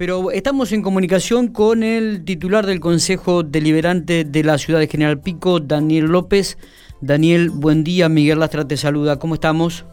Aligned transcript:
Pero 0.00 0.30
estamos 0.30 0.72
en 0.72 0.80
comunicación 0.80 1.48
con 1.48 1.82
el 1.82 2.24
titular 2.24 2.64
del 2.64 2.80
Consejo 2.80 3.42
Deliberante 3.42 4.24
de 4.24 4.42
la 4.42 4.56
Ciudad 4.56 4.80
de 4.80 4.86
General 4.86 5.20
Pico, 5.20 5.60
Daniel 5.60 6.06
López. 6.06 6.56
Daniel, 7.02 7.50
buen 7.50 7.84
día. 7.84 8.08
Miguel 8.08 8.38
Lastra 8.38 8.66
te 8.66 8.78
saluda. 8.78 9.18
¿Cómo 9.18 9.34
estamos? 9.34 9.84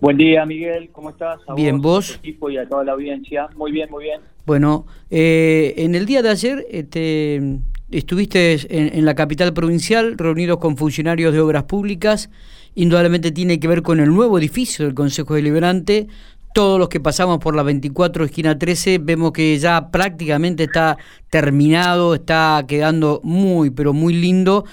Buen 0.00 0.16
día, 0.16 0.46
Miguel. 0.46 0.88
¿Cómo 0.90 1.10
estás? 1.10 1.40
bien, 1.54 1.82
vos. 1.82 2.14
equipo 2.14 2.48
y 2.48 2.56
a 2.56 2.66
toda 2.66 2.82
la 2.82 2.92
audiencia. 2.92 3.50
Muy 3.56 3.72
bien, 3.72 3.90
muy 3.90 4.04
bien. 4.04 4.22
Bueno, 4.46 4.86
eh, 5.10 5.74
en 5.76 5.94
el 5.94 6.06
día 6.06 6.22
de 6.22 6.30
ayer 6.30 6.66
este, 6.70 7.58
estuviste 7.90 8.54
en, 8.70 8.96
en 8.96 9.04
la 9.04 9.14
capital 9.14 9.52
provincial 9.52 10.16
reunidos 10.16 10.56
con 10.56 10.78
funcionarios 10.78 11.34
de 11.34 11.40
obras 11.40 11.64
públicas. 11.64 12.30
Indudablemente 12.74 13.32
tiene 13.32 13.60
que 13.60 13.68
ver 13.68 13.82
con 13.82 14.00
el 14.00 14.08
nuevo 14.08 14.38
edificio 14.38 14.86
del 14.86 14.94
Consejo 14.94 15.34
Deliberante, 15.34 16.08
todos 16.56 16.78
los 16.78 16.88
que 16.88 17.00
pasamos 17.00 17.36
por 17.36 17.54
la 17.54 17.62
24 17.62 18.24
esquina 18.24 18.58
13 18.58 18.96
vemos 19.02 19.32
que 19.32 19.58
ya 19.58 19.90
prácticamente 19.90 20.62
está 20.64 20.96
terminado, 21.28 22.14
está 22.14 22.64
quedando 22.66 23.20
muy, 23.22 23.68
pero 23.68 23.92
muy 23.92 24.14
lindo. 24.14 24.64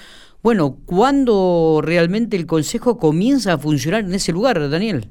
Bueno, 0.42 0.78
¿cuándo 0.86 1.82
realmente 1.84 2.38
el 2.38 2.46
Consejo 2.46 2.96
comienza 2.96 3.52
a 3.52 3.58
funcionar 3.58 4.04
en 4.04 4.14
ese 4.14 4.32
lugar, 4.32 4.70
Daniel? 4.70 5.08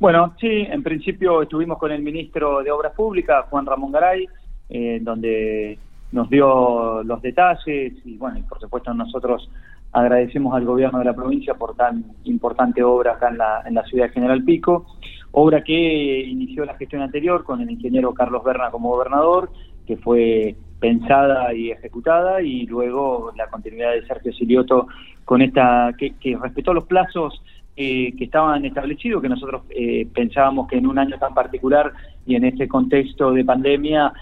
Bueno, 0.00 0.34
sí, 0.40 0.48
en 0.48 0.82
principio 0.82 1.42
estuvimos 1.42 1.76
con 1.76 1.92
el 1.92 2.00
ministro 2.00 2.62
de 2.62 2.70
Obras 2.70 2.94
Públicas, 2.94 3.44
Juan 3.50 3.66
Ramón 3.66 3.92
Garay, 3.92 4.26
eh, 4.70 5.00
donde 5.02 5.76
nos 6.12 6.30
dio 6.30 7.02
los 7.02 7.20
detalles 7.20 7.92
y 8.06 8.16
bueno, 8.16 8.38
y 8.38 8.42
por 8.44 8.58
supuesto 8.58 8.94
nosotros 8.94 9.50
agradecemos 9.92 10.54
al 10.54 10.64
gobierno 10.64 11.00
de 11.00 11.04
la 11.04 11.14
provincia 11.14 11.52
por 11.52 11.76
tan 11.76 12.06
importante 12.24 12.82
obra 12.82 13.12
acá 13.12 13.28
en 13.28 13.36
la, 13.36 13.62
en 13.66 13.74
la 13.74 13.84
ciudad 13.84 14.06
de 14.06 14.12
General 14.12 14.42
Pico 14.42 14.86
obra 15.32 15.62
que 15.64 16.20
inició 16.20 16.64
la 16.64 16.76
gestión 16.76 17.02
anterior 17.02 17.44
con 17.44 17.60
el 17.60 17.70
ingeniero 17.70 18.14
Carlos 18.14 18.44
Berna 18.44 18.70
como 18.70 18.90
gobernador, 18.90 19.50
que 19.86 19.96
fue 19.96 20.54
pensada 20.78 21.52
y 21.54 21.70
ejecutada, 21.70 22.42
y 22.42 22.66
luego 22.66 23.32
la 23.36 23.48
continuidad 23.48 23.92
de 23.92 24.06
Sergio 24.06 24.32
Silioto 24.32 24.88
con 25.24 25.42
esta, 25.42 25.92
que, 25.96 26.14
respetó 26.40 26.74
los 26.74 26.84
plazos 26.84 27.42
eh, 27.76 28.14
que 28.16 28.24
estaban 28.24 28.64
establecidos, 28.64 29.22
que 29.22 29.28
nosotros 29.28 29.62
eh, 29.70 30.06
pensábamos 30.12 30.68
que 30.68 30.76
en 30.76 30.86
un 30.86 30.98
año 30.98 31.18
tan 31.18 31.34
particular 31.34 31.92
y 32.26 32.34
en 32.34 32.44
este 32.44 32.68
contexto 32.68 33.32
de 33.32 33.44
pandemia 33.44 34.12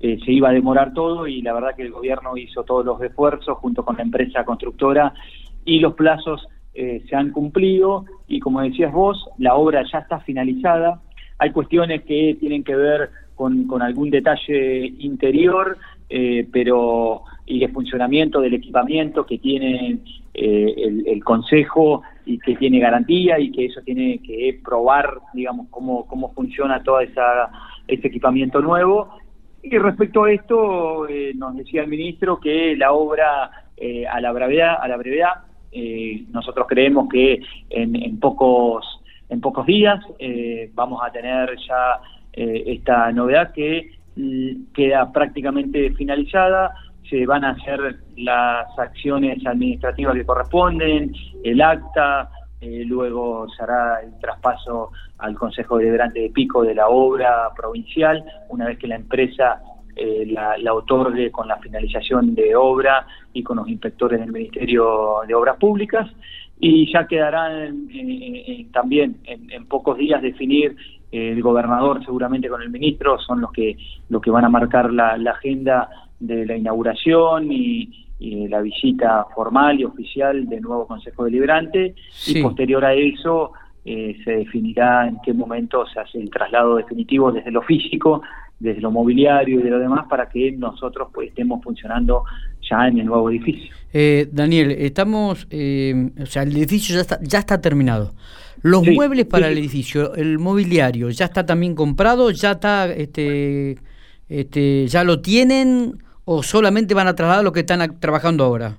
eh, 0.00 0.18
se 0.24 0.32
iba 0.32 0.48
a 0.48 0.52
demorar 0.52 0.92
todo 0.92 1.26
y 1.26 1.40
la 1.42 1.54
verdad 1.54 1.74
que 1.76 1.82
el 1.82 1.92
gobierno 1.92 2.36
hizo 2.36 2.64
todos 2.64 2.84
los 2.84 3.00
esfuerzos 3.00 3.58
junto 3.58 3.84
con 3.84 3.96
la 3.96 4.02
empresa 4.02 4.44
constructora 4.44 5.14
y 5.64 5.80
los 5.80 5.94
plazos 5.94 6.46
eh, 6.78 7.02
se 7.08 7.16
han 7.16 7.30
cumplido 7.30 8.04
y 8.28 8.38
como 8.38 8.60
decías 8.60 8.92
vos, 8.92 9.30
la 9.38 9.54
obra 9.54 9.82
ya 9.90 10.00
está 10.00 10.20
finalizada. 10.20 11.00
Hay 11.38 11.50
cuestiones 11.50 12.02
que 12.02 12.36
tienen 12.38 12.64
que 12.64 12.76
ver 12.76 13.08
con, 13.34 13.66
algún 13.80 14.10
detalle 14.10 14.92
interior, 14.98 15.78
eh, 16.10 16.46
pero 16.52 17.22
y 17.46 17.60
de 17.60 17.68
funcionamiento 17.68 18.42
del 18.42 18.52
equipamiento 18.52 19.24
que 19.24 19.38
tiene 19.38 20.00
eh, 20.34 21.02
el, 21.06 21.24
Consejo 21.24 22.02
y 22.26 22.38
que 22.40 22.56
tiene 22.56 22.78
garantía 22.78 23.38
y 23.38 23.52
que 23.52 23.66
eso 23.66 23.80
tiene 23.80 24.18
que 24.18 24.60
probar, 24.62 25.20
digamos, 25.32 25.68
cómo, 25.70 26.06
cómo 26.06 26.34
funciona 26.34 26.82
todo 26.82 27.00
esa, 27.00 27.50
ese 27.88 28.08
equipamiento 28.08 28.60
nuevo. 28.60 29.16
Y 29.62 29.78
respecto 29.78 30.24
a 30.24 30.32
esto, 30.32 31.06
nos 31.36 31.56
decía 31.56 31.82
el 31.82 31.88
ministro 31.88 32.38
que 32.38 32.76
la 32.76 32.92
obra 32.92 33.44
a 33.44 34.20
la 34.20 34.28
a 34.28 34.88
la 34.88 34.96
brevedad 34.96 35.45
eh, 35.72 36.24
nosotros 36.30 36.66
creemos 36.68 37.08
que 37.08 37.40
en, 37.70 38.18
pocos 38.18 38.84
en 39.28 39.40
pocos 39.40 39.66
días 39.66 40.04
eh, 40.18 40.70
vamos 40.74 41.00
a 41.04 41.10
tener 41.10 41.56
ya 41.66 42.00
eh, 42.32 42.64
esta 42.66 43.10
novedad 43.12 43.52
que 43.52 43.90
mm, 44.16 44.72
queda 44.72 45.12
prácticamente 45.12 45.92
finalizada. 45.92 46.74
Se 47.10 47.24
van 47.26 47.44
a 47.44 47.50
hacer 47.50 48.00
las 48.16 48.78
acciones 48.78 49.44
administrativas 49.46 50.14
que 50.14 50.26
corresponden 50.26 51.12
el 51.44 51.60
acta 51.62 52.30
luego 52.60 53.46
se 53.50 53.62
hará 53.62 54.00
el 54.02 54.18
traspaso 54.18 54.90
al 55.18 55.36
Consejo 55.36 55.78
Deliberante 55.78 56.18
de 56.18 56.30
Pico 56.30 56.64
de 56.64 56.74
la 56.74 56.88
obra 56.88 57.50
provincial. 57.54 58.24
Una 58.48 58.66
vez 58.66 58.78
que 58.78 58.88
la 58.88 58.96
empresa 58.96 59.62
eh, 59.98 60.26
la, 60.26 60.74
otorgue 60.74 61.30
con 61.30 61.48
la 61.48 61.56
finalización 61.56 62.34
de 62.34 62.54
obra 62.54 63.06
y 63.32 63.42
con 63.42 63.56
los 63.56 63.66
inspectores 63.66 64.20
del 64.20 64.30
Ministerio 64.30 65.20
de 65.26 65.34
Obras 65.34 65.56
Públicas. 65.56 66.06
Y 66.60 66.92
ya 66.92 67.06
quedará 67.06 67.48
también 68.72 69.16
en, 69.24 69.66
pocos 69.66 69.96
días 69.96 70.20
definir 70.20 70.76
eh, 71.10 71.32
el 71.32 71.40
gobernador 71.40 72.04
seguramente 72.04 72.48
con 72.50 72.60
el 72.60 72.68
ministro 72.68 73.18
son 73.18 73.40
los 73.40 73.52
que 73.52 73.78
los 74.10 74.20
que 74.20 74.30
van 74.30 74.44
a 74.44 74.50
marcar 74.50 74.92
la, 74.92 75.14
agenda 75.30 75.88
de 76.20 76.44
la 76.44 76.56
inauguración 76.56 77.50
y, 77.50 78.02
la 78.18 78.60
visita 78.60 79.26
formal 79.34 79.80
y 79.80 79.84
oficial 79.84 80.46
del 80.46 80.62
nuevo 80.62 80.86
Consejo 80.86 81.24
Deliberante. 81.24 81.94
Y 82.26 82.42
posterior 82.42 82.84
a 82.84 82.92
eso 82.92 83.52
eh, 83.84 84.16
se 84.24 84.32
definirá 84.38 85.06
en 85.06 85.18
qué 85.24 85.32
momento 85.32 85.86
se 85.86 86.00
hace 86.00 86.18
el 86.18 86.28
traslado 86.28 86.76
definitivo 86.76 87.30
desde 87.32 87.50
lo 87.50 87.62
físico 87.62 88.22
desde 88.58 88.80
lo 88.80 88.90
mobiliario 88.90 89.60
y 89.60 89.62
de 89.62 89.70
lo 89.70 89.78
demás 89.78 90.06
para 90.08 90.28
que 90.28 90.52
nosotros 90.52 91.08
pues 91.12 91.28
estemos 91.28 91.62
funcionando 91.62 92.24
ya 92.68 92.88
en 92.88 92.98
el 92.98 93.06
nuevo 93.06 93.30
edificio. 93.30 93.74
Eh, 93.92 94.28
Daniel, 94.32 94.70
estamos, 94.72 95.46
eh, 95.50 96.10
o 96.20 96.26
sea, 96.26 96.42
el 96.42 96.56
edificio 96.56 96.94
ya 96.94 97.02
está, 97.02 97.18
ya 97.22 97.38
está 97.38 97.60
terminado. 97.60 98.12
Los 98.62 98.86
muebles 98.86 99.26
para 99.26 99.48
el 99.48 99.58
edificio, 99.58 100.14
el 100.14 100.38
mobiliario, 100.38 101.10
ya 101.10 101.26
está 101.26 101.44
también 101.44 101.74
comprado, 101.74 102.30
ya 102.30 102.52
está, 102.52 102.86
este, 102.92 103.76
este, 104.28 104.86
ya 104.88 105.04
lo 105.04 105.20
tienen 105.20 105.98
o 106.24 106.42
solamente 106.42 106.94
van 106.94 107.06
a 107.06 107.14
trasladar 107.14 107.44
lo 107.44 107.52
que 107.52 107.60
están 107.60 108.00
trabajando 108.00 108.44
ahora. 108.44 108.78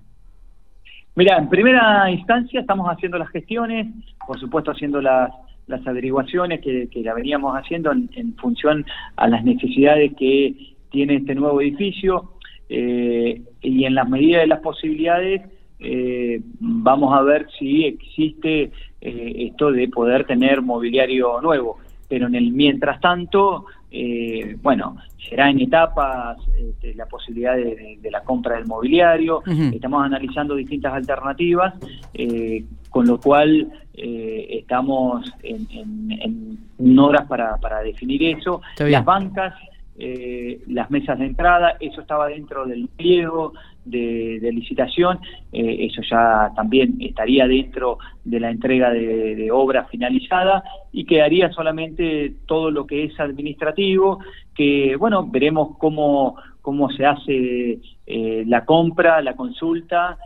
Mira, 1.16 1.38
en 1.38 1.50
primera 1.50 2.12
instancia 2.12 2.60
estamos 2.60 2.88
haciendo 2.88 3.18
las 3.18 3.30
gestiones, 3.30 3.88
por 4.28 4.40
supuesto 4.40 4.72
haciendo 4.72 5.02
las 5.02 5.32
las 5.68 5.86
averiguaciones 5.86 6.62
que, 6.62 6.88
que 6.90 7.02
la 7.02 7.14
veníamos 7.14 7.54
haciendo 7.56 7.92
en, 7.92 8.36
función 8.38 8.86
a 9.16 9.28
las 9.28 9.44
necesidades 9.44 10.14
que 10.18 10.76
tiene 10.90 11.16
este 11.16 11.36
nuevo 11.36 11.62
edificio 11.62 12.32
eh, 12.70 13.42
y 13.62 13.84
en 13.86 13.96
las 13.96 14.10
medidas 14.10 14.42
de 14.42 14.48
las 14.48 14.60
posibilidades 14.60 15.42
eh, 15.80 16.42
vamos 16.60 17.14
a 17.14 17.22
ver 17.22 17.48
si 17.60 17.86
existe 17.86 18.72
eh, 19.02 19.34
esto 19.50 19.72
de 19.72 19.88
poder 19.90 20.26
tener 20.26 20.62
mobiliario 20.62 21.40
nuevo. 21.42 21.78
Pero 22.10 22.28
en 22.28 22.36
el 22.36 22.52
mientras 22.52 23.02
tanto, 23.02 23.66
eh, 23.90 24.58
bueno, 24.62 24.98
será 25.30 25.50
en 25.50 25.62
etapas 25.62 26.38
este, 26.58 26.94
la 26.96 27.06
posibilidad 27.06 27.56
de, 27.56 28.00
la 28.10 28.22
compra 28.22 28.56
del 28.56 28.66
mobiliario, 28.66 29.44
estamos 29.74 30.04
analizando 30.04 30.56
distintas 30.56 30.94
alternativas, 30.94 31.74
eh, 32.14 32.64
con 32.90 33.08
lo 33.08 33.20
cual 33.20 33.72
eh, 33.94 34.48
estamos 34.60 35.34
en, 35.44 37.00
horas 37.00 37.26
para, 37.28 37.58
para 37.58 37.82
definir 37.82 38.24
eso. 38.24 38.62
Las 38.78 39.06
bancas 39.06 39.54
eh, 40.00 40.62
las 40.68 40.92
mesas 40.92 41.18
de 41.18 41.26
entrada, 41.26 41.76
eso 41.80 42.02
estaba 42.02 42.28
dentro 42.28 42.68
del 42.68 42.88
pliego 42.88 43.54
de, 43.90 44.50
licitación, 44.52 45.20
eh, 45.52 45.88
eso 45.90 46.02
ya 46.10 46.52
también 46.56 46.98
estaría 47.00 47.48
dentro 47.48 47.98
de 48.24 48.40
la 48.40 48.50
entrega 48.50 48.92
de, 48.92 49.50
obra 49.52 49.86
finalizada 49.86 50.64
y 50.92 51.06
quedaría 51.06 51.52
solamente 51.52 52.34
todo 52.46 52.72
lo 52.72 52.86
que 52.86 53.06
es 53.06 53.20
administrativo, 53.20 54.20
que 54.56 54.96
bueno, 54.98 55.28
veremos 55.28 55.78
cómo, 55.78 56.36
cómo 56.62 56.90
se 56.92 57.06
hace 57.06 57.80
eh, 58.06 58.44
la 58.48 58.66
compra, 58.66 59.22
la 59.22 59.36
consulta 59.36 60.18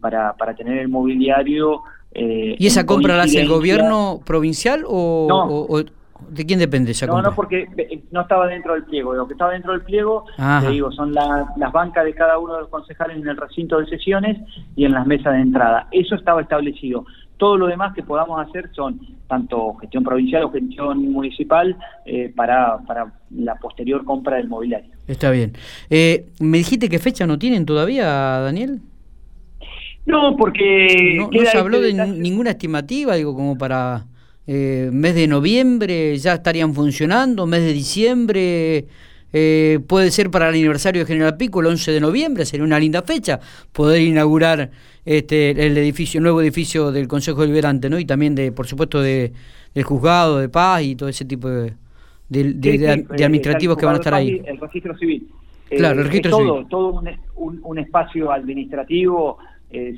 para, 0.00 0.34
para 0.34 0.54
tener 0.54 0.78
el 0.78 0.88
mobiliario. 0.88 1.82
¿Y 2.14 2.66
esa 2.66 2.84
compra 2.84 3.16
la 3.16 3.22
hace 3.22 3.40
el 3.40 3.48
gobierno 3.48 4.20
provincial 4.24 4.84
o, 4.86 5.82
¿De 6.28 6.44
quién 6.44 6.58
depende 6.58 6.92
esa 6.92 7.06
No, 7.06 7.22
no, 7.22 7.34
porque 7.34 7.68
eh, 7.76 8.02
no 8.10 8.22
estaba 8.22 8.46
dentro 8.46 8.74
del 8.74 8.84
pliego. 8.84 9.14
Lo 9.14 9.26
que 9.26 9.34
estaba 9.34 9.52
dentro 9.52 9.72
del 9.72 9.82
pliego, 9.82 10.24
te 10.60 10.70
digo, 10.70 10.92
son 10.92 11.14
las 11.14 11.72
bancas 11.72 12.04
de 12.04 12.14
cada 12.14 12.38
uno 12.38 12.54
de 12.54 12.60
los 12.62 12.70
concejales 12.70 13.16
en 13.16 13.28
el 13.28 13.36
recinto 13.36 13.78
de 13.78 13.86
sesiones 13.86 14.36
y 14.76 14.84
en 14.84 14.92
las 14.92 15.06
mesas 15.06 15.34
de 15.34 15.40
entrada. 15.40 15.88
Eso 15.90 16.14
estaba 16.14 16.42
establecido. 16.42 17.06
Todo 17.36 17.56
lo 17.56 17.66
demás 17.68 17.94
que 17.94 18.02
podamos 18.02 18.44
hacer 18.46 18.68
son 18.74 19.00
tanto 19.28 19.74
gestión 19.74 20.02
provincial 20.02 20.44
o 20.44 20.50
gestión 20.50 21.12
municipal 21.12 21.76
eh, 22.04 22.32
para, 22.34 22.78
para 22.78 23.12
la 23.30 23.54
posterior 23.56 24.04
compra 24.04 24.36
del 24.36 24.48
mobiliario. 24.48 24.90
Está 25.06 25.30
bien. 25.30 25.52
Eh, 25.88 26.26
¿Me 26.40 26.58
dijiste 26.58 26.88
qué 26.88 26.98
fecha 26.98 27.26
no 27.26 27.38
tienen 27.38 27.64
todavía, 27.64 28.06
Daniel? 28.06 28.80
No, 30.04 30.36
porque... 30.36 31.16
No, 31.16 31.30
no 31.30 31.46
se 31.46 31.58
habló 31.58 31.80
de 31.80 31.92
ninguna 31.92 32.50
estimativa, 32.50 33.14
digo, 33.14 33.34
como 33.34 33.56
para 33.56 34.04
eh, 34.50 34.88
mes 34.90 35.14
de 35.14 35.26
noviembre 35.26 36.16
ya 36.16 36.32
estarían 36.32 36.72
funcionando, 36.72 37.46
mes 37.46 37.60
de 37.60 37.74
diciembre, 37.74 38.86
eh, 39.30 39.78
puede 39.86 40.10
ser 40.10 40.30
para 40.30 40.48
el 40.48 40.54
aniversario 40.54 41.02
de 41.02 41.06
General 41.06 41.36
Pico, 41.36 41.60
el 41.60 41.66
11 41.66 41.92
de 41.92 42.00
noviembre, 42.00 42.46
sería 42.46 42.64
una 42.64 42.78
linda 42.78 43.02
fecha 43.02 43.40
poder 43.72 44.00
inaugurar 44.00 44.70
este 45.04 45.50
el 45.50 45.76
edificio, 45.76 46.18
nuevo 46.22 46.40
edificio 46.40 46.90
del 46.92 47.08
Consejo 47.08 47.42
Deliberante, 47.42 47.90
¿no? 47.90 47.98
Y 47.98 48.06
también 48.06 48.34
de, 48.34 48.50
por 48.50 48.66
supuesto, 48.66 49.02
de, 49.02 49.34
del 49.74 49.84
juzgado 49.84 50.38
de 50.38 50.48
paz 50.48 50.82
y 50.82 50.96
todo 50.96 51.10
ese 51.10 51.26
tipo 51.26 51.50
de, 51.50 51.74
de, 52.30 53.06
administrativos 53.22 53.76
que 53.76 53.84
van 53.84 53.96
a 53.96 53.98
estar 53.98 54.14
ahí. 54.14 54.40
El 54.46 54.58
registro 54.58 54.96
civil. 54.96 55.28
Claro, 55.68 56.00
el 56.00 56.06
registro 56.06 56.30
todo, 56.30 56.64
Todo 56.64 57.02
un, 57.36 57.78
espacio 57.78 58.32
administrativo 58.32 59.36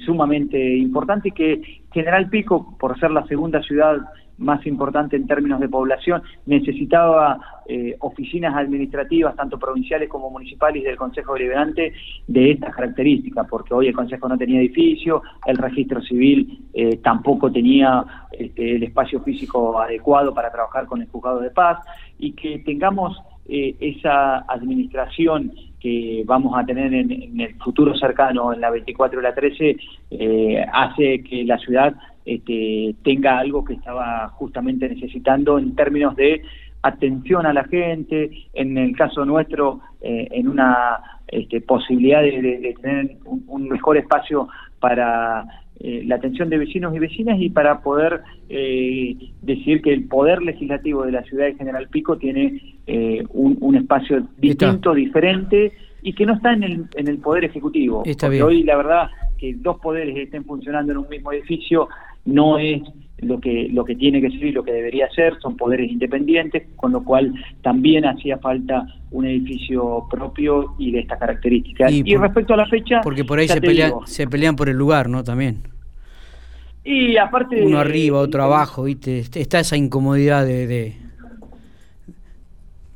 sumamente 0.04 0.58
importante 0.76 1.30
que 1.30 1.62
General 1.92 2.28
Pico, 2.28 2.76
por 2.80 2.98
ser 2.98 3.12
la 3.12 3.24
segunda 3.28 3.62
ciudad 3.62 3.98
más 4.40 4.66
importante 4.66 5.16
en 5.16 5.26
términos 5.26 5.60
de 5.60 5.68
población, 5.68 6.22
necesitaba 6.46 7.38
eh, 7.66 7.94
oficinas 8.00 8.56
administrativas, 8.56 9.36
tanto 9.36 9.58
provinciales 9.58 10.08
como 10.08 10.30
municipales 10.30 10.82
del 10.82 10.96
Consejo 10.96 11.34
Deliberante, 11.34 11.92
de 12.26 12.50
estas 12.52 12.74
características, 12.74 13.46
porque 13.48 13.74
hoy 13.74 13.88
el 13.88 13.94
Consejo 13.94 14.28
no 14.28 14.36
tenía 14.36 14.58
edificio, 14.58 15.22
el 15.46 15.56
registro 15.56 16.00
civil 16.02 16.66
eh, 16.74 16.96
tampoco 16.96 17.52
tenía 17.52 18.04
este, 18.32 18.76
el 18.76 18.82
espacio 18.82 19.20
físico 19.20 19.78
adecuado 19.78 20.34
para 20.34 20.50
trabajar 20.50 20.86
con 20.86 21.00
el 21.00 21.08
juzgado 21.08 21.40
de 21.40 21.50
paz, 21.50 21.78
y 22.18 22.32
que 22.32 22.58
tengamos 22.60 23.16
eh, 23.48 23.76
esa 23.78 24.38
administración 24.38 25.52
que 25.78 26.24
vamos 26.26 26.58
a 26.58 26.64
tener 26.64 26.92
en, 26.92 27.40
el 27.40 27.54
futuro 27.54 27.96
cercano, 27.96 28.52
en 28.52 28.60
la 28.60 28.70
24 28.70 29.20
y 29.20 29.22
la 29.22 29.34
13, 29.34 29.76
hace 30.72 31.22
que 31.22 31.44
la 31.44 31.56
ciudad 31.56 31.94
este, 32.30 32.94
tenga 33.02 33.38
algo 33.38 33.64
que 33.64 33.74
estaba 33.74 34.28
justamente 34.28 34.88
necesitando 34.88 35.58
en 35.58 35.74
términos 35.74 36.14
de 36.14 36.42
atención 36.80 37.44
a 37.44 37.52
la 37.52 37.64
gente, 37.64 38.30
en 38.54 38.78
el 38.78 38.96
caso 38.96 39.24
nuestro, 39.24 39.80
eh, 40.00 40.28
en 40.30 40.48
una 40.48 41.00
este, 41.26 41.60
posibilidad 41.60 42.22
de, 42.22 42.74
tener 42.80 43.16
un, 43.24 43.68
mejor 43.68 43.96
espacio 43.96 44.48
para 44.78 45.44
eh, 45.80 46.04
la 46.06 46.16
atención 46.16 46.48
de 46.48 46.58
vecinos 46.58 46.94
y 46.94 47.00
vecinas 47.00 47.40
y 47.40 47.50
para 47.50 47.80
poder 47.80 48.20
eh, 48.48 49.16
decir 49.42 49.82
que 49.82 49.92
el 49.92 50.04
poder 50.04 50.40
legislativo 50.42 51.04
de 51.04 51.12
la 51.12 51.22
ciudad 51.24 51.46
de 51.46 51.54
General 51.54 51.88
Pico 51.88 52.16
tiene 52.16 52.62
un, 53.30 53.74
espacio 53.74 54.26
distinto, 54.38 54.94
diferente 54.94 55.72
y 56.02 56.12
que 56.12 56.26
no 56.26 56.34
está 56.34 56.52
en 56.52 56.62
el, 56.62 56.84
en 56.94 57.08
el 57.08 57.18
poder 57.18 57.44
ejecutivo. 57.44 58.04
porque 58.04 58.42
hoy 58.42 58.62
la 58.62 58.76
verdad 58.76 59.10
que 59.40 59.54
dos 59.54 59.78
poderes 59.80 60.16
estén 60.16 60.44
funcionando 60.44 60.92
en 60.92 60.98
un 60.98 61.08
mismo 61.08 61.32
edificio 61.32 61.88
no 62.24 62.58
es 62.58 62.82
lo 63.18 63.38
que 63.40 63.68
lo 63.70 63.84
que 63.84 63.96
tiene 63.96 64.20
que 64.20 64.30
ser 64.30 64.44
y 64.44 64.52
lo 64.52 64.64
que 64.64 64.72
debería 64.72 65.08
ser, 65.10 65.38
son 65.40 65.56
poderes 65.56 65.90
independientes, 65.90 66.68
con 66.76 66.92
lo 66.92 67.04
cual 67.04 67.32
también 67.62 68.06
hacía 68.06 68.38
falta 68.38 68.86
un 69.10 69.26
edificio 69.26 70.06
propio 70.10 70.74
y 70.78 70.92
de 70.92 71.00
estas 71.00 71.18
características. 71.18 71.92
Y, 71.92 72.16
respecto 72.16 72.54
a 72.54 72.56
la 72.56 72.66
fecha... 72.66 73.00
Porque 73.02 73.24
por 73.24 73.38
ahí 73.38 73.48
se 73.48 73.60
pelean, 73.60 73.92
se 74.06 74.26
pelean 74.26 74.56
por 74.56 74.68
el 74.68 74.76
lugar, 74.76 75.08
¿no? 75.08 75.24
También. 75.24 75.58
Y 76.84 77.16
aparte... 77.16 77.62
Uno 77.62 77.78
arriba, 77.78 78.18
otro 78.18 78.42
abajo, 78.42 78.84
¿viste? 78.84 79.18
Está 79.18 79.60
esa 79.60 79.76
incomodidad 79.76 80.46
de, 80.46 80.96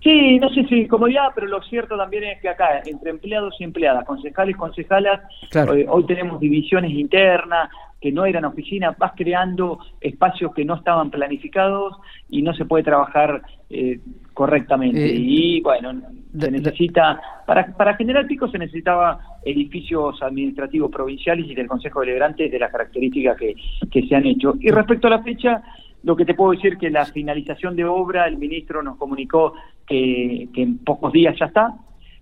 Sí, 0.05 0.39
no 0.39 0.51
sé 0.51 0.65
si 0.65 0.87
comodidad, 0.87 1.29
pero 1.35 1.47
lo 1.47 1.63
cierto 1.63 1.97
también 1.97 2.25
es 2.25 2.41
que 2.43 2.51
acá, 2.51 2.83
entre 2.85 3.11
empleados 3.11 3.55
y 3.59 3.65
empleadas, 3.65 4.05
concejales 4.05 4.55
y 4.55 4.59
concejalas, 4.59 5.23
eh, 5.51 5.87
hoy 5.89 6.05
tenemos 6.05 6.39
divisiones 6.39 6.91
internas, 6.91 7.71
que 8.03 8.13
no 8.13 8.27
eran 8.27 8.45
oficinas, 8.45 8.99
vas 8.99 9.13
creando 9.17 9.79
espacios 10.03 10.53
que 10.55 10.63
no 10.63 10.75
estaban 10.75 11.11
planificados 11.11 11.97
y 12.29 12.43
no 12.43 12.53
se 12.53 12.67
puede 12.67 12.85
trabajar 12.85 13.41
eh, 13.71 13.99
correctamente. 14.35 15.07
Eh, 15.07 15.17
y 15.17 15.63
bueno, 15.63 16.03
se 16.39 16.51
necesita, 16.51 17.19
para, 17.47 17.75
para 17.75 17.97
General 17.97 18.27
Pico 18.27 18.47
se 18.49 18.59
necesitaba 18.59 19.19
edificios 19.43 20.23
administrativos 20.23 20.91
provinciales 20.91 21.47
y 21.49 21.55
del 21.55 21.67
Consejo 21.67 22.01
Deliberante 22.01 22.51
de 22.51 22.59
las 22.59 22.71
características 22.71 23.39
que, 23.39 23.55
que 23.91 24.07
se 24.07 24.15
han 24.15 24.27
hecho. 24.27 24.53
Y 24.61 24.71
respecto 24.71 25.07
a 25.07 25.11
la 25.11 25.23
fecha, 25.23 25.63
lo 26.05 26.17
que 26.17 26.25
te 26.25 26.35
puedo 26.35 26.53
decir 26.53 26.79
que 26.79 26.91
la 26.91 27.07
finalización 27.07 27.77
de 27.77 27.85
obra, 27.85 28.27
el 28.27 28.39
ministro 28.39 28.83
nos 28.83 28.97
comunicó 28.97 29.55
que, 29.87 30.49
que 30.55 30.63
en 30.63 30.79
pocos 30.79 31.13
días 31.13 31.35
ya 31.39 31.47
está, 31.47 31.75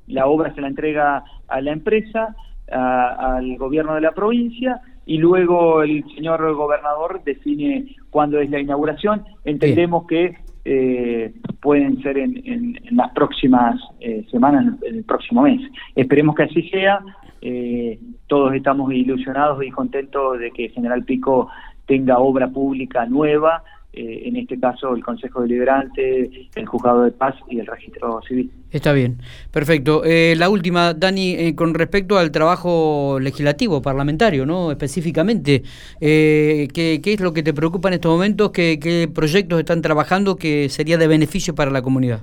la 0.07 0.27
obra 0.27 0.55
se 0.55 0.61
la 0.61 0.69
entrega 0.69 1.25
a 1.49 1.61
la 1.61 1.73
empresa, 1.73 2.35
al 2.71 3.57
gobierno 3.59 3.95
de 3.95 4.01
la 4.01 4.13
provincia 4.13 4.81
y 5.05 5.19
luego 5.19 5.83
el 5.83 6.05
señor 6.15 6.55
gobernador 6.55 7.23
define 7.25 7.97
cuándo 8.11 8.41
es 8.41 8.51
la 8.51 8.61
inauguración. 8.61 9.25
Entendemos 9.45 10.07
que 10.07 10.37
eh, 10.65 11.35
pueden 11.61 12.01
ser 12.03 12.19
en, 12.19 12.79
las 12.93 13.11
próximas 13.13 13.81
eh, 14.01 14.25
semanas, 14.31 14.75
en 14.83 14.97
el 14.97 15.05
próximo 15.05 15.43
mes. 15.43 15.61
Esperemos 15.97 16.35
que 16.37 16.45
así 16.45 16.63
sea. 16.69 17.01
Eh, 17.41 17.99
todos 18.29 18.55
estamos 18.55 18.93
ilusionados 18.93 19.65
y 19.65 19.71
contentos 19.71 20.39
de 20.39 20.53
que 20.53 20.69
General 20.69 21.05
Pico 21.05 21.49
tenga 21.87 22.19
obra 22.19 22.49
pública 22.49 23.07
nueva 23.07 23.63
eh, 23.95 24.23
en 24.25 24.37
este 24.37 24.59
caso 24.59 24.95
el 24.95 25.05
Consejo 25.05 25.43
Deliberante, 25.43 26.49
el 26.55 26.67
Juzgado 26.67 27.03
de 27.03 27.11
Paz 27.11 27.35
y 27.51 27.59
el 27.59 27.67
Registro 27.67 28.23
Civil. 28.27 28.51
Está 28.71 28.95
bien, 28.95 29.19
perfecto. 29.51 30.03
Eh, 30.03 30.35
la 30.39 30.49
última, 30.49 30.95
Dani, 30.95 31.35
eh, 31.35 31.55
con 31.55 31.75
respecto 31.75 32.17
al 32.17 32.31
trabajo 32.31 33.19
legislativo, 33.21 33.83
parlamentario, 33.83 34.47
¿no? 34.47 34.71
Específicamente, 34.71 35.63
¿qué, 36.01 37.01
es 37.05 37.21
lo 37.21 37.35
que 37.35 37.43
te 37.43 37.53
preocupa 37.53 37.89
en 37.89 37.95
estos 37.95 38.11
momentos? 38.11 38.51
¿Qué, 38.51 39.11
proyectos 39.15 39.59
están 39.59 39.83
trabajando 39.83 40.37
que 40.37 40.71
sería 40.71 40.97
de 40.97 41.07
beneficio 41.07 41.55
para 41.55 41.71
la 41.71 41.83
comunidad? 41.83 42.23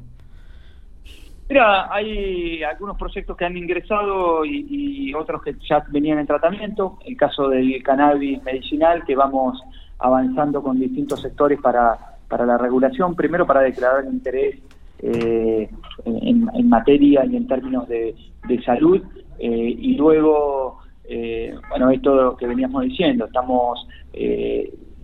Mira, 1.49 1.91
hay 1.91 2.61
algunos 2.61 2.95
proyectos 2.95 3.35
que 3.35 3.43
han 3.43 3.57
ingresado 3.57 4.45
y, 4.45 5.11
otros 5.15 5.41
que 5.41 5.55
ya 5.67 5.83
venían 5.89 6.19
en 6.19 6.27
tratamiento. 6.27 6.99
El 7.03 7.17
caso 7.17 7.49
del 7.49 7.81
cannabis 7.81 8.41
medicinal, 8.43 9.03
que 9.03 9.15
vamos 9.15 9.59
avanzando 9.97 10.61
con 10.61 10.79
distintos 10.79 11.21
sectores 11.21 11.59
para, 11.59 11.97
para 12.27 12.45
la 12.45 12.59
regulación, 12.59 13.15
primero 13.15 13.47
para 13.47 13.61
declarar 13.61 14.05
interés 14.05 14.59
eh, 14.99 15.67
en, 16.05 16.69
materia 16.69 17.25
y 17.25 17.35
en 17.35 17.47
términos 17.47 17.87
de, 17.87 18.15
salud, 18.63 19.01
eh, 19.39 19.75
y 19.79 19.95
luego, 19.95 20.77
eh, 21.05 21.55
bueno, 21.67 21.89
esto 21.89 22.15
lo 22.15 22.37
que 22.37 22.45
veníamos 22.45 22.83
diciendo, 22.83 23.25
estamos 23.25 23.87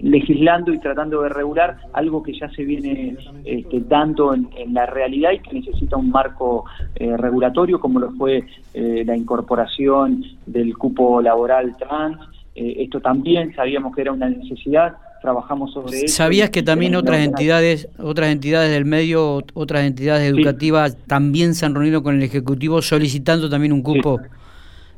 legislando 0.06 0.74
y 0.74 0.80
tratando 0.80 1.22
de 1.24 1.30
regular 1.30 1.78
algo 1.94 2.24
que 2.24 2.38
ya 2.38 2.50
se 2.50 2.64
viene 2.64 3.18
este, 3.44 3.82
dando 3.82 4.34
en, 4.34 4.74
la 4.74 4.86
realidad 4.86 5.32
y 5.32 5.40
que 5.40 5.54
necesita 5.54 5.98
un 5.98 6.10
marco 6.10 6.66
regulatorio, 6.96 7.80
como 7.80 8.00
lo 8.00 8.12
fue 8.12 8.44
la 8.74 9.16
incorporación 9.16 10.24
del 10.46 10.78
cupo 10.78 11.22
laboral 11.22 11.76
trans, 11.78 12.18
eh, 12.56 12.84
esto 12.84 13.02
también 13.02 13.54
sabíamos 13.54 13.94
que 13.94 14.02
era 14.02 14.14
una 14.14 14.30
necesidad, 14.30 14.96
trabajamos 15.22 15.74
sobre 15.74 15.98
eso. 15.98 16.16
¿Sabías 16.16 16.50
que 16.50 16.64
también 16.64 16.96
otras 16.96 17.20
entidades, 17.20 17.90
otras 18.00 18.30
entidades 18.30 18.72
del 18.72 18.86
medio, 18.86 19.44
otras 19.54 19.84
entidades 19.84 20.32
educativas 20.32 20.98
también 21.06 21.54
se 21.54 21.66
han 21.66 21.76
reunido 21.76 22.02
con 22.02 22.16
el 22.16 22.24
Ejecutivo 22.24 22.82
solicitando 22.82 23.50
también 23.50 23.74
un 23.74 23.82
cupo? 23.82 24.22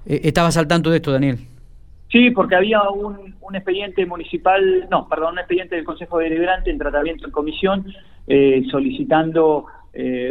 Eh, 0.06 0.22
¿Estabas 0.24 0.56
al 0.58 0.68
tanto 0.68 0.92
de 0.92 0.98
esto, 0.98 1.12
Daniel? 1.12 1.40
Sí, 2.10 2.32
porque 2.32 2.56
había 2.56 2.90
un, 2.90 3.36
expediente 3.54 4.06
municipal, 4.06 4.88
no, 4.90 5.08
perdón, 5.10 5.34
un 5.34 5.40
expediente 5.40 5.76
del 5.76 5.86
Consejo 5.86 6.20
Deliberante 6.20 6.70
en 6.70 6.78
tratamiento 6.78 7.26
en 7.26 7.32
comisión 7.32 7.86
eh, 8.28 8.64
solicitando 8.70 9.66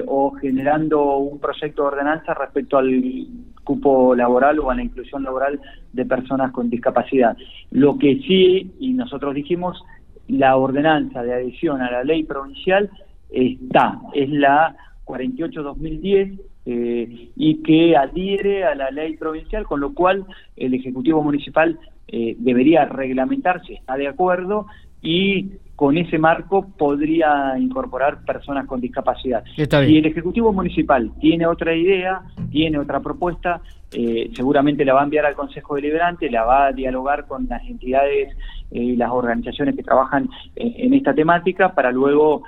o 0.07 0.31
generando 0.41 1.17
un 1.17 1.41
proyecto 1.41 1.83
de 1.83 1.89
ordenanza 1.89 2.33
respecto 2.35 2.79
al 2.79 3.27
cupo 3.65 4.15
laboral 4.15 4.61
o 4.61 4.71
a 4.71 4.77
la 4.77 4.83
inclusión 4.83 5.25
laboral 5.25 5.61
de 5.93 6.07
personas 6.07 6.53
con 6.53 6.71
discapacidad. 6.71 7.37
Lo 7.73 7.99
que 7.99 8.21
sí, 8.21 8.73
y 8.79 8.93
nosotros 8.93 9.35
dijimos, 9.35 9.83
la 10.29 10.57
ordenanza 10.57 11.23
de 11.23 11.35
adhesión 11.35 11.83
a 11.83 11.91
la 11.91 12.05
ley 12.05 12.23
provincial 12.23 12.89
está, 13.29 14.01
es 14.15 14.31
la 14.31 14.77
48-2010 15.05 16.41
eh, 16.67 17.31
y 17.37 17.63
que 17.63 17.97
adhiere 17.97 18.65
a 18.65 18.75
la 18.75 18.91
ley 18.91 19.17
provincial, 19.17 19.65
con 19.65 19.81
lo 19.81 19.95
cual 19.95 20.27
el 20.57 20.75
Ejecutivo 20.75 21.23
Municipal 21.23 21.79
eh, 22.09 22.37
debería 22.39 22.85
reglamentarse, 22.85 23.75
está 23.75 23.97
de 23.97 24.09
acuerdo, 24.09 24.67
y 25.01 25.53
con 25.77 25.99
ese 25.99 26.19
marco 26.19 26.67
podría 26.77 27.55
incorporar 27.59 28.25
personas 28.25 28.67
con 28.67 28.81
discapacidad. 28.81 29.45
Si 29.55 29.63
el 29.99 30.07
Ejecutivo 30.07 30.53
Municipal 30.53 31.13
tiene 31.21 31.47
otra 31.47 31.75
idea, 31.75 32.23
tiene 32.51 32.79
otra 32.79 33.01
propuesta, 33.01 33.61
eh, 33.93 34.31
seguramente 34.35 34.85
la 34.85 34.95
va 34.95 35.03
a 35.03 35.05
enviar 35.05 35.27
al 35.27 35.35
Consejo 35.35 35.77
Deliberante, 35.77 36.31
la 36.31 36.45
va 36.45 36.67
a 36.67 36.73
dialogar 36.73 37.27
con 37.27 37.47
las 37.47 37.63
entidades 37.65 38.35
eh, 38.71 38.81
y 38.81 38.97
las 38.97 39.11
organizaciones 39.11 39.77
que 39.77 39.83
trabajan 39.83 40.29
eh, 40.57 40.75
en 40.79 40.95
esta 40.95 41.15
temática 41.15 41.75
para 41.75 41.93
luego 41.93 42.43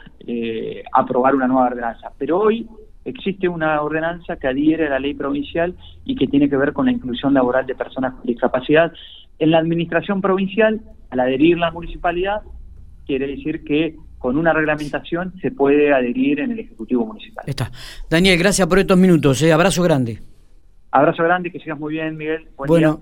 aprobar 0.93 1.35
una 1.35 1.47
nueva 1.47 1.69
ordenanza. 1.69 2.13
Pero 2.19 2.39
hoy 2.39 2.69
existe 3.09 3.49
una 3.49 3.81
ordenanza 3.81 4.37
que 4.37 4.49
adhiere 4.49 4.87
a 4.87 4.91
la 4.91 4.99
ley 4.99 5.15
provincial 5.15 5.75
y 6.05 6.17
que 6.17 6.27
tiene 6.27 6.49
que 6.49 6.57
ver 6.57 6.73
con 6.73 6.87
la 6.87 6.93
inclusión 6.93 7.35
laboral 7.35 7.67
de 7.67 7.75
personas 7.75 8.15
con 8.15 8.25
discapacidad. 8.25 8.93
En 9.39 9.51
la 9.51 9.59
administración 9.59 10.21
provincial, 10.21 10.81
al 11.11 11.21
adherir 11.21 11.59
la 11.59 11.71
municipalidad, 11.71 12.43
quiere 13.07 13.27
decir 13.27 13.65
que 13.65 13.97
con 14.19 14.37
una 14.37 14.53
reglamentación 14.53 15.33
se 15.41 15.51
puede 15.51 15.93
adherir 15.93 16.41
en 16.41 16.53
el 16.53 16.59
Ejecutivo 16.59 17.07
Municipal. 17.07 17.45
Está. 17.47 17.71
Daniel, 18.11 18.39
gracias 18.39 18.67
por 18.67 18.79
estos 18.79 18.99
minutos. 18.99 19.41
Eh. 19.43 19.53
Abrazo 19.53 19.83
grande. 19.83 20.19
Abrazo 20.91 21.23
grande, 21.23 21.51
que 21.51 21.61
sigas 21.61 21.79
muy 21.79 21.95
bien, 21.95 22.17
Miguel. 22.17 22.49
bueno. 22.57 23.01